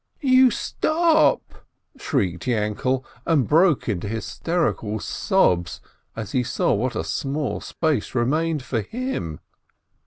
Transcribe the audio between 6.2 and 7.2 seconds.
he saw what a